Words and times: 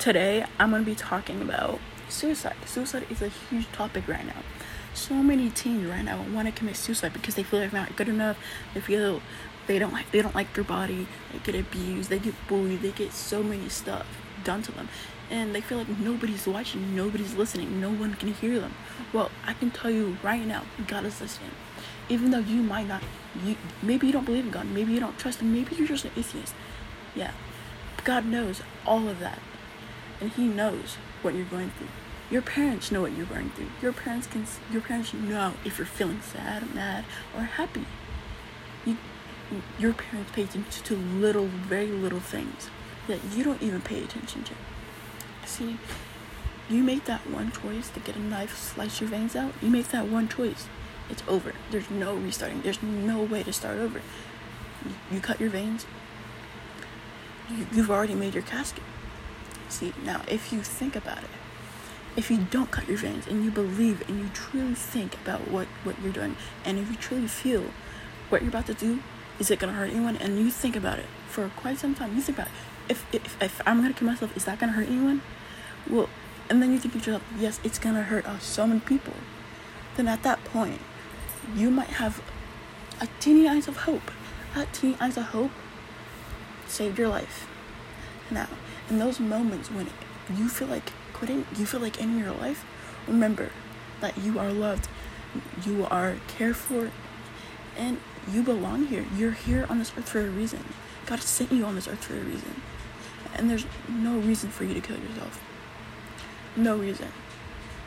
today 0.00 0.46
I'm 0.58 0.70
going 0.70 0.82
to 0.82 0.90
be 0.90 0.96
talking 0.96 1.42
about 1.42 1.78
suicide. 2.08 2.56
Suicide 2.64 3.06
is 3.10 3.20
a 3.20 3.28
huge 3.28 3.70
topic 3.70 4.08
right 4.08 4.26
now. 4.26 4.42
So 4.94 5.14
many 5.14 5.50
teens 5.50 5.86
right 5.86 6.02
now 6.02 6.24
want 6.32 6.48
to 6.48 6.52
commit 6.52 6.76
suicide 6.76 7.12
because 7.12 7.34
they 7.34 7.42
feel 7.42 7.60
like 7.60 7.70
they're 7.70 7.80
not 7.82 7.96
good 7.96 8.08
enough. 8.08 8.38
They 8.72 8.80
feel 8.80 9.20
they 9.66 9.78
don't 9.78 9.92
like 9.92 10.10
they 10.10 10.22
don't 10.22 10.34
like 10.34 10.54
their 10.54 10.64
body. 10.64 11.06
They 11.32 11.38
get 11.52 11.54
abused. 11.54 12.08
They 12.08 12.18
get 12.18 12.34
bullied. 12.48 12.80
They 12.80 12.92
get 12.92 13.12
so 13.12 13.42
many 13.42 13.68
stuff 13.68 14.06
done 14.42 14.62
to 14.62 14.72
them, 14.72 14.88
and 15.30 15.54
they 15.54 15.60
feel 15.60 15.76
like 15.76 15.88
nobody's 15.98 16.46
watching, 16.46 16.96
nobody's 16.96 17.34
listening, 17.34 17.78
no 17.78 17.90
one 17.90 18.14
can 18.14 18.32
hear 18.32 18.58
them. 18.58 18.72
Well, 19.12 19.30
I 19.46 19.52
can 19.52 19.70
tell 19.70 19.90
you 19.90 20.16
right 20.22 20.46
now, 20.46 20.64
God 20.86 21.04
is 21.04 21.20
listening. 21.20 21.50
Even 22.08 22.30
though 22.30 22.38
you 22.38 22.62
might 22.62 22.88
not, 22.88 23.02
you 23.44 23.56
maybe 23.82 24.06
you 24.06 24.14
don't 24.14 24.24
believe 24.24 24.46
in 24.46 24.50
God, 24.50 24.66
maybe 24.66 24.92
you 24.92 25.00
don't 25.00 25.18
trust 25.18 25.40
Him, 25.40 25.52
maybe 25.52 25.76
you're 25.76 25.86
just 25.86 26.06
an 26.06 26.12
atheist. 26.16 26.54
Yeah, 27.14 27.32
God 28.04 28.24
knows 28.24 28.62
all 28.86 29.08
of 29.08 29.20
that, 29.20 29.38
and 30.20 30.30
He 30.32 30.46
knows 30.46 30.96
what 31.22 31.34
you're 31.34 31.44
going 31.46 31.70
through. 31.70 31.88
Your 32.30 32.42
parents 32.42 32.92
know 32.92 33.00
what 33.00 33.16
you're 33.16 33.26
going 33.26 33.50
through. 33.50 33.70
Your 33.82 33.92
parents 33.92 34.26
can. 34.26 34.46
Your 34.70 34.82
parents 34.82 35.12
know 35.12 35.54
if 35.64 35.78
you're 35.78 35.86
feeling 35.86 36.20
sad, 36.20 36.74
mad, 36.74 37.04
or 37.34 37.42
happy. 37.42 37.86
You, 38.86 38.96
your 39.78 39.92
parents 39.92 40.30
pay 40.32 40.44
attention 40.44 40.84
to 40.84 40.96
little, 40.96 41.46
very 41.46 41.88
little 41.88 42.20
things 42.20 42.70
that 43.08 43.18
you 43.34 43.42
don't 43.42 43.60
even 43.60 43.80
pay 43.80 44.02
attention 44.02 44.44
to. 44.44 44.52
See, 45.44 45.78
you 46.68 46.84
make 46.84 47.04
that 47.06 47.28
one 47.28 47.50
choice 47.50 47.90
to 47.90 48.00
get 48.00 48.14
a 48.14 48.20
knife, 48.20 48.56
slice 48.56 49.00
your 49.00 49.10
veins 49.10 49.34
out. 49.34 49.52
You 49.60 49.70
make 49.70 49.88
that 49.88 50.06
one 50.06 50.28
choice. 50.28 50.68
It's 51.08 51.24
over. 51.26 51.52
There's 51.72 51.90
no 51.90 52.14
restarting. 52.14 52.62
There's 52.62 52.80
no 52.80 53.24
way 53.24 53.42
to 53.42 53.52
start 53.52 53.78
over. 53.78 54.00
You, 54.84 54.92
you 55.10 55.20
cut 55.20 55.40
your 55.40 55.50
veins. 55.50 55.84
You, 57.50 57.66
you've 57.72 57.90
already 57.90 58.14
made 58.14 58.34
your 58.34 58.44
casket. 58.44 58.84
See, 59.70 59.94
now 60.04 60.22
if 60.28 60.52
you 60.52 60.60
think 60.62 60.96
about 60.96 61.18
it, 61.18 61.30
if 62.16 62.30
you 62.30 62.38
don't 62.50 62.70
cut 62.70 62.88
your 62.88 62.98
veins 62.98 63.26
and 63.26 63.44
you 63.44 63.50
believe 63.50 64.06
and 64.08 64.18
you 64.18 64.28
truly 64.34 64.74
think 64.74 65.14
about 65.14 65.48
what, 65.48 65.68
what 65.84 66.00
you're 66.02 66.12
doing, 66.12 66.36
and 66.64 66.78
if 66.78 66.90
you 66.90 66.96
truly 66.96 67.28
feel 67.28 67.64
what 68.28 68.42
you're 68.42 68.50
about 68.50 68.66
to 68.66 68.74
do, 68.74 69.00
is 69.38 69.50
it 69.50 69.58
gonna 69.58 69.72
hurt 69.72 69.90
anyone? 69.90 70.16
And 70.16 70.38
you 70.38 70.50
think 70.50 70.76
about 70.76 70.98
it 70.98 71.06
for 71.28 71.48
quite 71.56 71.78
some 71.78 71.94
time. 71.94 72.14
You 72.14 72.20
think 72.20 72.38
about 72.38 72.48
it. 72.48 72.52
If 72.88 73.06
if, 73.14 73.40
if 73.40 73.62
I'm 73.64 73.80
gonna 73.80 73.94
kill 73.94 74.08
myself, 74.08 74.36
is 74.36 74.44
that 74.44 74.58
gonna 74.58 74.72
hurt 74.72 74.88
anyone? 74.88 75.22
Well, 75.88 76.08
and 76.50 76.60
then 76.60 76.72
you 76.72 76.78
think 76.78 76.94
to 76.94 76.98
yourself, 76.98 77.22
yes, 77.38 77.60
it's 77.62 77.78
gonna 77.78 78.02
hurt 78.02 78.26
uh, 78.26 78.38
so 78.40 78.66
many 78.66 78.80
people. 78.80 79.14
Then 79.96 80.08
at 80.08 80.22
that 80.24 80.44
point, 80.44 80.80
you 81.54 81.70
might 81.70 81.88
have 81.88 82.20
a 83.00 83.08
teeny 83.20 83.48
eyes 83.48 83.68
of 83.68 83.78
hope. 83.78 84.10
That 84.54 84.72
teeny 84.72 84.96
eyes 85.00 85.16
of 85.16 85.26
hope 85.26 85.52
saved 86.66 86.98
your 86.98 87.08
life. 87.08 87.46
Now, 88.30 88.48
in 88.88 88.98
those 88.98 89.20
moments 89.20 89.70
when 89.70 89.88
you 90.34 90.48
feel 90.48 90.68
like 90.68 90.92
quitting, 91.12 91.46
you 91.56 91.66
feel 91.66 91.80
like 91.80 92.00
ending 92.00 92.18
your 92.18 92.34
life, 92.34 92.64
remember 93.06 93.50
that 94.00 94.16
you 94.18 94.38
are 94.38 94.52
loved, 94.52 94.88
you 95.64 95.86
are 95.90 96.16
cared 96.28 96.56
for, 96.56 96.90
and 97.76 97.98
you 98.30 98.42
belong 98.42 98.86
here. 98.86 99.04
You're 99.16 99.32
here 99.32 99.66
on 99.68 99.78
this 99.78 99.92
earth 99.96 100.08
for 100.08 100.20
a 100.20 100.30
reason. 100.30 100.64
God 101.06 101.20
sent 101.20 101.52
you 101.52 101.64
on 101.64 101.74
this 101.74 101.88
earth 101.88 102.04
for 102.04 102.14
a 102.14 102.20
reason. 102.20 102.62
And 103.34 103.48
there's 103.48 103.64
no 103.88 104.18
reason 104.18 104.50
for 104.50 104.64
you 104.64 104.74
to 104.74 104.80
kill 104.80 104.98
yourself. 104.98 105.42
No 106.56 106.76
reason. 106.76 107.08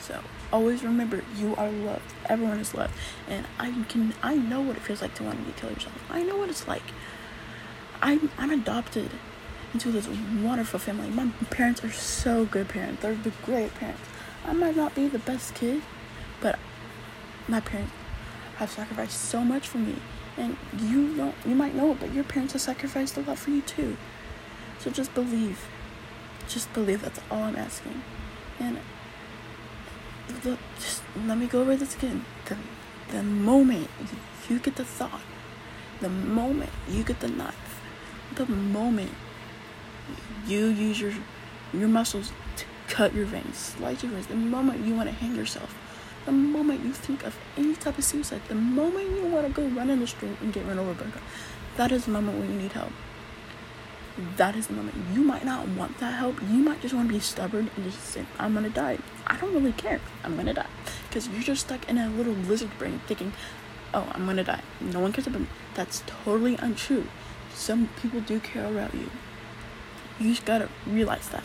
So 0.00 0.20
always 0.52 0.82
remember 0.82 1.22
you 1.36 1.54
are 1.56 1.70
loved. 1.70 2.12
Everyone 2.26 2.58
is 2.58 2.74
loved. 2.74 2.94
And 3.28 3.46
I 3.58 3.84
can 3.88 4.14
I 4.22 4.36
know 4.36 4.60
what 4.60 4.76
it 4.76 4.82
feels 4.82 5.02
like 5.02 5.14
to 5.16 5.22
want 5.22 5.44
to 5.46 5.60
kill 5.60 5.70
yourself. 5.70 6.02
I 6.10 6.22
know 6.22 6.36
what 6.36 6.48
it's 6.48 6.66
like. 6.66 6.82
I'm 8.02 8.30
I'm 8.38 8.50
adopted 8.50 9.10
into 9.72 9.90
this 9.90 10.08
wonderful 10.42 10.78
family. 10.78 11.10
My 11.10 11.28
parents 11.50 11.84
are 11.84 11.92
so 11.92 12.44
good 12.44 12.68
parents. 12.68 13.02
They're 13.02 13.14
the 13.14 13.32
great 13.44 13.74
parents. 13.74 14.00
I 14.46 14.52
might 14.52 14.76
not 14.76 14.94
be 14.94 15.08
the 15.08 15.18
best 15.18 15.54
kid, 15.54 15.82
but 16.40 16.58
my 17.46 17.60
parents 17.60 17.92
have 18.56 18.70
sacrificed 18.70 19.20
so 19.20 19.42
much 19.44 19.68
for 19.68 19.78
me. 19.78 19.96
And 20.36 20.56
you 20.78 21.16
don't 21.16 21.34
you 21.44 21.54
might 21.54 21.74
know 21.74 21.92
it, 21.92 22.00
but 22.00 22.14
your 22.14 22.24
parents 22.24 22.52
have 22.52 22.62
sacrificed 22.62 23.16
a 23.16 23.20
lot 23.20 23.38
for 23.38 23.50
you 23.50 23.62
too. 23.62 23.96
So 24.78 24.90
just 24.90 25.14
believe. 25.14 25.66
Just 26.48 26.72
believe 26.72 27.02
that's 27.02 27.20
all 27.30 27.42
I'm 27.42 27.56
asking. 27.56 28.02
And 28.60 28.78
the, 30.42 30.56
just 30.76 31.02
let 31.26 31.36
me 31.36 31.46
go 31.46 31.60
over 31.60 31.76
this 31.76 31.96
again. 31.96 32.24
The 32.46 32.56
the 33.10 33.22
moment 33.22 33.88
you 34.48 34.58
get 34.58 34.76
the 34.76 34.84
thought, 34.84 35.20
the 36.00 36.08
moment 36.08 36.70
you 36.88 37.02
get 37.02 37.20
the 37.20 37.28
knife, 37.28 37.80
the 38.34 38.46
moment 38.46 39.12
you 40.46 40.66
use 40.66 41.00
your 41.00 41.12
your 41.72 41.88
muscles 41.88 42.32
to 42.56 42.64
cut 42.88 43.14
your 43.14 43.26
veins, 43.26 43.56
slice 43.56 44.02
your 44.02 44.12
veins, 44.12 44.26
the 44.26 44.34
moment 44.34 44.84
you 44.84 44.94
want 44.94 45.08
to 45.08 45.14
hang 45.14 45.34
yourself, 45.36 45.74
the 46.24 46.32
moment 46.32 46.84
you 46.84 46.92
think 46.92 47.24
of 47.24 47.36
any 47.56 47.74
type 47.74 47.98
of 47.98 48.04
suicide, 48.04 48.40
the 48.48 48.54
moment 48.54 49.10
you 49.10 49.26
want 49.26 49.46
to 49.46 49.52
go 49.52 49.68
run 49.68 49.90
in 49.90 50.00
the 50.00 50.06
street 50.06 50.36
and 50.40 50.52
get 50.52 50.66
run 50.66 50.78
over 50.78 50.94
by 50.94 51.08
a 51.08 51.12
car, 51.12 51.22
that 51.76 51.92
is 51.92 52.06
the 52.06 52.10
moment 52.10 52.38
when 52.38 52.52
you 52.52 52.58
need 52.58 52.72
help. 52.72 52.92
That 54.36 54.56
is 54.56 54.66
the 54.66 54.72
moment. 54.72 54.96
You 55.14 55.22
might 55.22 55.44
not 55.44 55.68
want 55.68 55.98
that 55.98 56.14
help. 56.14 56.40
You 56.42 56.58
might 56.58 56.80
just 56.80 56.92
want 56.92 57.08
to 57.08 57.14
be 57.14 57.20
stubborn 57.20 57.70
and 57.76 57.84
just 57.84 58.02
say, 58.02 58.26
I'm 58.36 58.52
gonna 58.52 58.68
die. 58.68 58.98
I 59.28 59.36
don't 59.36 59.54
really 59.54 59.72
care. 59.72 60.00
I'm 60.24 60.36
gonna 60.36 60.54
die. 60.54 60.66
Because 61.08 61.28
you're 61.28 61.42
just 61.42 61.66
stuck 61.66 61.88
in 61.88 61.98
a 61.98 62.08
little 62.08 62.32
lizard 62.32 62.76
brain 62.78 63.00
thinking, 63.06 63.32
oh, 63.94 64.10
I'm 64.12 64.26
gonna 64.26 64.42
die. 64.42 64.62
No 64.80 64.98
one 64.98 65.12
cares 65.12 65.28
about 65.28 65.42
me. 65.42 65.46
That's 65.74 66.02
totally 66.24 66.56
untrue. 66.56 67.06
Some 67.54 67.90
people 68.02 68.20
do 68.20 68.40
care 68.40 68.66
about 68.66 68.92
you. 68.92 69.08
You 70.20 70.30
just 70.30 70.44
gotta 70.44 70.68
realize 70.86 71.28
that. 71.28 71.44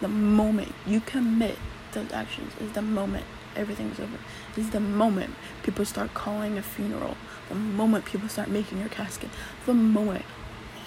The 0.00 0.08
moment 0.08 0.74
you 0.86 1.00
commit 1.00 1.56
those 1.92 2.12
actions 2.12 2.52
is 2.60 2.72
the 2.72 2.82
moment 2.82 3.24
everything's 3.54 3.98
over. 3.98 4.18
Is 4.56 4.70
the 4.70 4.80
moment 4.80 5.34
people 5.62 5.86
start 5.86 6.12
calling 6.12 6.58
a 6.58 6.62
funeral. 6.62 7.16
The 7.48 7.54
moment 7.54 8.04
people 8.04 8.28
start 8.28 8.50
making 8.50 8.78
your 8.78 8.90
casket. 8.90 9.30
The 9.64 9.72
moment 9.72 10.24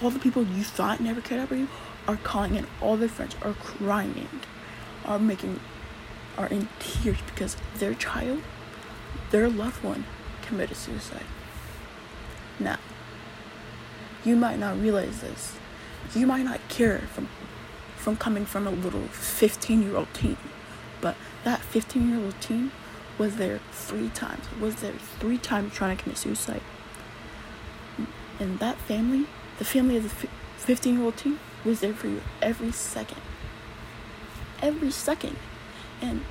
all 0.00 0.10
the 0.10 0.20
people 0.20 0.44
you 0.44 0.62
thought 0.62 1.00
never 1.00 1.20
cared 1.20 1.42
about 1.42 1.58
you 1.58 1.68
are 2.06 2.16
calling 2.16 2.54
in. 2.54 2.66
All 2.80 2.96
their 2.96 3.08
friends 3.08 3.34
are 3.42 3.54
crying, 3.54 4.28
are 5.04 5.18
making, 5.18 5.58
are 6.38 6.46
in 6.46 6.68
tears 6.78 7.18
because 7.26 7.56
their 7.78 7.94
child, 7.94 8.42
their 9.32 9.48
loved 9.48 9.82
one, 9.82 10.04
committed 10.42 10.76
suicide. 10.76 11.26
Now, 12.60 12.78
you 14.24 14.36
might 14.36 14.58
not 14.58 14.80
realize 14.80 15.20
this 15.20 15.56
you 16.14 16.26
might 16.26 16.42
not 16.42 16.59
care 16.80 17.00
from 17.12 17.28
from 17.96 18.16
coming 18.16 18.46
from 18.46 18.66
a 18.66 18.70
little 18.70 19.06
15 19.08 19.82
year 19.82 19.96
old 19.96 20.12
teen. 20.14 20.38
But 21.02 21.14
that 21.44 21.60
15 21.60 22.08
year 22.08 22.24
old 22.24 22.40
teen 22.40 22.72
was 23.18 23.36
there 23.36 23.60
three 23.70 24.08
times 24.08 24.44
was 24.58 24.76
there 24.76 24.94
three 25.20 25.36
times 25.36 25.74
trying 25.74 25.94
to 25.96 26.02
commit 26.02 26.16
suicide. 26.16 26.62
And 28.38 28.58
that 28.60 28.78
family 28.78 29.26
the 29.58 29.64
family 29.66 29.98
of 29.98 30.04
the 30.04 30.08
15 30.08 30.94
year 30.94 31.04
old 31.04 31.18
teen 31.18 31.38
was 31.64 31.80
there 31.80 31.92
for 31.92 32.08
you 32.08 32.22
every 32.40 32.72
second. 32.72 33.20
Every 34.62 34.90
second. 34.90 35.36
And 36.00 36.24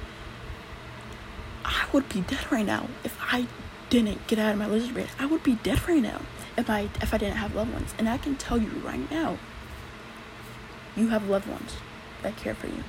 i 1.64 1.86
would 1.94 2.10
be 2.10 2.22
dead 2.22 2.52
right 2.52 2.66
now 2.66 2.88
if 3.04 3.16
i 3.22 3.46
didn't 3.90 4.26
get 4.28 4.40
out 4.40 4.54
of 4.54 4.58
my 4.58 4.66
lizard 4.66 4.94
brain 4.94 5.08
i 5.20 5.26
would 5.26 5.44
be 5.44 5.56
dead 5.56 5.88
right 5.88 6.02
now 6.02 6.22
if 6.58 6.70
i 6.70 6.90
if 7.02 7.14
i 7.14 7.18
didn't 7.18 7.36
have 7.36 7.54
loved 7.54 7.72
ones. 7.72 7.94
And 8.00 8.10
i 8.10 8.18
can 8.18 8.36
tell 8.36 8.58
you 8.58 8.72
right 8.92 9.12
now 9.12 9.38
you 10.95 11.09
have 11.09 11.29
loved 11.29 11.47
ones 11.47 11.77
that 12.22 12.35
care 12.38 12.55
for 12.55 12.67
you. 12.67 12.83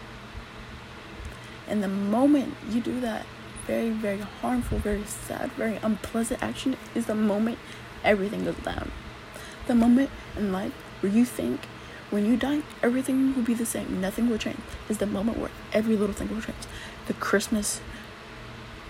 And 1.69 1.83
the 1.83 1.89
moment 1.89 2.55
you 2.69 2.81
do 2.81 3.01
that 3.01 3.27
very, 3.67 3.91
very 3.91 4.19
harmful, 4.19 4.79
very 4.79 5.05
sad, 5.05 5.53
very 5.53 5.77
unpleasant 5.83 6.43
action 6.43 6.77
is 6.95 7.07
the 7.07 7.15
moment 7.15 7.59
everything 8.03 8.45
goes 8.45 8.57
down. 8.57 8.91
The 9.67 9.75
moment 9.75 10.11
in 10.37 10.53
life 10.53 10.73
where 11.01 11.13
you 11.13 11.25
think 11.25 11.61
when 12.11 12.27
you 12.27 12.37
die, 12.37 12.63
everything 12.83 13.37
will 13.37 13.45
be 13.45 13.55
the 13.55 13.65
same, 13.65 14.01
nothing 14.01 14.29
will 14.29 14.39
change, 14.39 14.59
is 14.89 14.99
the 14.99 15.07
moment 15.07 15.39
where 15.39 15.53
every 15.73 15.97
little 15.97 16.15
thing 16.15 16.29
will 16.29 16.43
change. 16.43 16.67
The 17.07 17.15
Christmas 17.15 17.81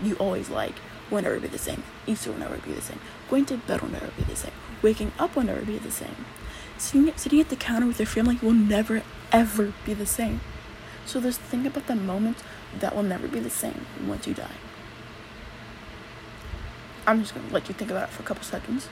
you 0.02 0.14
always 0.16 0.48
like 0.48 0.76
will 1.10 1.20
never 1.20 1.38
be 1.38 1.48
the 1.48 1.58
same. 1.58 1.82
Easter 2.06 2.32
will 2.32 2.38
never 2.38 2.56
be 2.56 2.72
the 2.72 2.80
same. 2.80 3.00
Going 3.28 3.44
to 3.46 3.58
bed 3.58 3.82
will 3.82 3.90
never 3.90 4.10
be 4.16 4.22
the 4.22 4.36
same. 4.36 4.52
Waking 4.80 5.12
up 5.18 5.36
will 5.36 5.42
never 5.42 5.60
be 5.60 5.76
the 5.76 5.90
same. 5.90 6.24
Sitting, 6.80 7.12
sitting 7.14 7.40
at 7.40 7.50
the 7.50 7.56
counter 7.56 7.86
with 7.86 7.98
your 7.98 8.06
family 8.06 8.38
will 8.40 8.54
never 8.54 9.02
ever 9.30 9.74
be 9.84 9.92
the 9.92 10.06
same. 10.06 10.40
So 11.04 11.20
just 11.20 11.38
think 11.38 11.66
about 11.66 11.86
the 11.86 11.94
moments 11.94 12.42
that 12.78 12.96
will 12.96 13.02
never 13.02 13.28
be 13.28 13.38
the 13.38 13.50
same 13.50 13.84
once 14.06 14.26
you 14.26 14.32
die. 14.32 14.56
I'm 17.06 17.20
just 17.20 17.34
gonna 17.34 17.52
let 17.52 17.68
you 17.68 17.74
think 17.74 17.90
about 17.90 18.08
it 18.08 18.12
for 18.12 18.22
a 18.22 18.24
couple 18.24 18.44
seconds. 18.44 18.88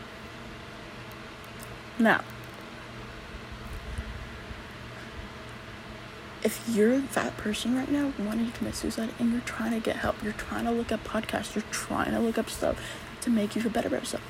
Now, 1.99 2.25
if 6.43 6.69
you're 6.69 6.99
that 7.01 7.39
person 7.39 7.75
right 7.75 7.91
now 7.91 8.13
wanting 8.19 8.53
to 8.53 8.59
commit 8.59 8.75
suicide 8.75 9.15
and 9.19 9.33
you're 9.33 9.41
trying 9.41 9.73
to 9.73 9.81
get 9.81 9.97
help, 9.97 10.23
you're 10.23 10.35
trying 10.35 10.67
to 10.67 10.73
look 10.73 10.93
up 10.93 11.05
podcasts, 11.05 11.55
you're 11.55 11.65
trying 11.71 12.11
to 12.11 12.21
look 12.21 12.37
up 12.37 12.51
stuff 12.51 12.79
to 13.23 13.31
make 13.31 13.57
you 13.57 13.63
feel 13.63 13.73
better 13.73 13.89
about 13.89 14.01
yourself, 14.01 14.23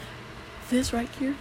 this 0.70 0.92
right 0.92 1.08
here 1.18 1.34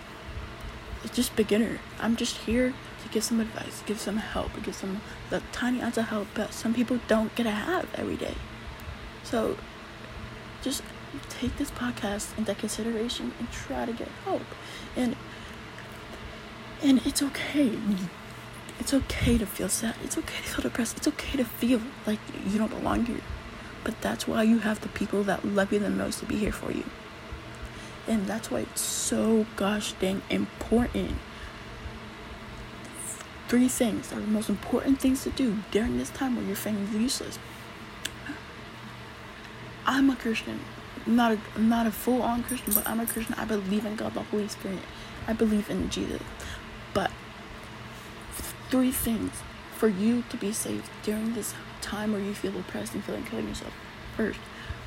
is 1.04 1.12
just 1.12 1.36
beginner. 1.36 1.80
I'm 2.00 2.16
just 2.16 2.38
here 2.38 2.74
to 3.04 3.10
give 3.10 3.24
some 3.24 3.40
advice, 3.40 3.84
give 3.86 4.00
some 4.00 4.18
help, 4.18 4.52
give 4.64 4.76
some 4.76 5.02
the 5.30 5.42
tiny 5.52 5.82
ounce 5.82 5.98
of 5.98 6.06
help 6.06 6.34
that 6.36 6.54
some 6.54 6.74
people 6.74 7.00
don't 7.08 7.34
get 7.36 7.44
to 7.44 7.52
have 7.52 7.88
every 7.96 8.16
day. 8.16 8.36
So 9.24 9.58
just 10.62 10.84
take 11.30 11.58
this 11.58 11.72
podcast 11.72 12.38
into 12.38 12.54
consideration 12.56 13.34
and 13.40 13.52
try 13.52 13.86
to 13.86 13.94
get 13.94 14.10
help. 14.26 14.44
And 14.96 15.16
and 16.84 17.06
it's 17.06 17.24
okay. 17.24 17.78
It's 18.80 18.94
okay 18.94 19.38
to 19.38 19.46
feel 19.46 19.70
sad. 19.70 19.96
It's 20.04 20.18
okay 20.18 20.38
to 20.38 20.44
feel 20.44 20.64
depressed. 20.64 20.98
It's 20.98 21.08
okay 21.08 21.38
to 21.38 21.46
feel 21.46 21.82
like 22.06 22.20
you 22.46 22.60
don't 22.60 22.70
belong 22.70 23.06
here. 23.06 23.22
But 23.84 24.00
that's 24.02 24.28
why 24.28 24.44
you 24.44 24.60
have 24.60 24.82
the 24.82 24.90
people 24.90 25.24
that 25.24 25.44
love 25.46 25.74
you 25.74 25.80
the 25.80 25.90
most 25.90 26.20
to 26.20 26.26
be 26.26 26.36
here 26.36 26.52
for 26.52 26.72
you. 26.72 26.84
And 28.08 28.26
that's 28.26 28.50
why 28.50 28.62
it's 28.62 28.82
so 28.82 29.46
gosh 29.56 29.94
dang 29.94 30.22
important. 30.30 31.16
Three 33.48 33.68
things 33.68 34.12
are 34.12 34.20
the 34.20 34.28
most 34.28 34.50
important 34.50 35.00
things 35.00 35.24
to 35.24 35.30
do 35.30 35.58
during 35.72 35.98
this 35.98 36.10
time 36.10 36.36
where 36.36 36.46
your 36.46 36.56
family 36.56 36.84
is 36.84 36.94
useless. 36.94 37.40
I'm 39.86 40.10
a 40.10 40.16
Christian. 40.16 40.60
Not 41.06 41.38
a, 41.56 41.62
not 41.62 41.88
a 41.88 41.92
full 41.92 42.22
on 42.22 42.44
Christian, 42.44 42.74
but 42.74 42.88
I'm 42.88 43.00
a 43.00 43.06
Christian. 43.06 43.36
I 43.38 43.46
believe 43.46 43.86
in 43.86 43.96
God, 43.96 44.14
the 44.14 44.24
Holy 44.24 44.50
Spirit. 44.50 44.80
I 45.26 45.34
believe 45.34 45.70
in 45.70 45.90
Jesus. 45.90 46.22
But 46.94 47.12
three 48.70 48.92
things 48.92 49.32
for 49.78 49.88
you 49.88 50.24
to 50.30 50.38
be 50.38 50.52
saved 50.52 50.90
during 51.04 51.34
this 51.34 51.54
time 51.82 52.12
where 52.12 52.22
you 52.22 52.34
feel 52.34 52.52
depressed 52.52 52.94
and 52.94 53.04
feel 53.04 53.16
like 53.16 53.30
killing 53.30 53.48
yourself. 53.48 53.74
First, 54.18 54.40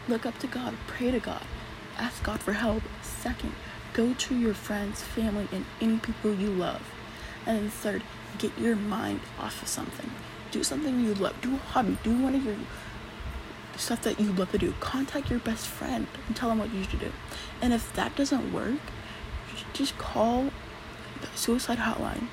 look 0.09 0.27
up 0.27 0.39
to 0.41 0.47
God, 0.47 0.75
pray 0.87 1.11
to 1.11 1.21
God, 1.21 1.43
ask 2.01 2.23
God 2.23 2.41
for 2.41 2.55
help. 2.55 2.83
Second, 3.03 3.55
go 3.93 4.15
to 4.15 4.37
your 4.37 4.55
friends, 4.55 5.03
family, 5.03 5.49
and 5.53 5.65
any 5.81 5.99
people 5.99 6.35
you 6.35 6.51
love. 6.51 6.83
And 7.47 7.73
third, 7.73 8.03
get 8.39 8.57
your 8.59 8.77
mind 8.77 9.21
off 9.39 9.63
of 9.63 9.69
something. 9.69 10.11
Do 10.51 10.65
something 10.65 11.01
you 11.01 11.15
love. 11.15 11.41
Do 11.41 11.55
a 11.55 11.59
hobby. 11.59 11.99
Do 12.03 12.21
one 12.21 12.35
of 12.35 12.45
your 12.45 12.57
stuff 13.77 14.03
that 14.03 14.21
you 14.21 14.33
love 14.33 14.53
to 14.53 14.59
do. 14.59 14.75
Contact 14.81 15.31
your 15.31 15.39
best 15.39 15.67
friend 15.67 16.07
and 16.27 16.37
tell 16.37 16.49
them 16.49 16.59
what 16.59 16.73
you 16.73 16.85
should 16.85 17.01
do. 17.01 17.13
And 17.61 17.73
if 17.73 17.93
that 17.95 18.17
doesn't 18.17 18.53
work, 18.53 18.81
just 19.73 19.97
call 19.99 20.51
the 21.21 21.29
suicide 21.35 21.79
hotline. 21.79 22.27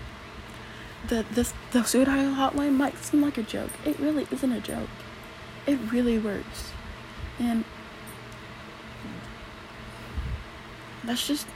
The, 1.07 1.25
the, 1.33 1.51
the 1.71 1.83
suicide 1.83 2.35
hotline 2.35 2.73
might 2.73 2.97
seem 2.97 3.21
like 3.21 3.37
a 3.37 3.43
joke. 3.43 3.71
It 3.85 3.99
really 3.99 4.27
isn't 4.31 4.51
a 4.51 4.59
joke. 4.59 4.89
It 5.65 5.79
really 5.91 6.17
works. 6.17 6.71
And 7.39 7.65
that's 11.07 11.25
just 11.25 11.47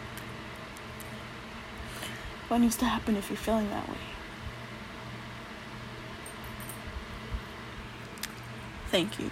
what 2.47 2.59
needs 2.59 2.77
to 2.77 2.85
happen 2.85 3.15
if 3.15 3.29
you're 3.29 3.37
feeling 3.37 3.69
that 3.69 3.87
way. 3.87 3.95
Thank 8.89 9.19
you. 9.19 9.31